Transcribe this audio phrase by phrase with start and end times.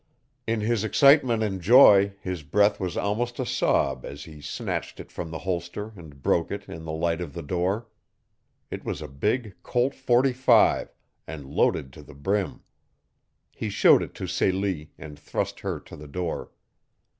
[0.47, 5.11] In his excitement and joy his breath was almost a sob as he snatched it
[5.11, 7.87] from the holster and broke it in the light of the door.
[8.71, 10.91] It was a big Colt Forty five
[11.27, 12.63] and loaded to the brim.
[13.51, 16.49] He showed it to Celie, and thrust her to the door.